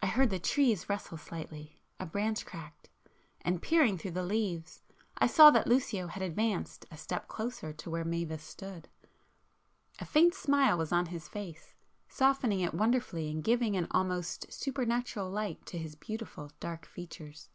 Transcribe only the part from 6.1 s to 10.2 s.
advanced a step closer to where Mavis stood. A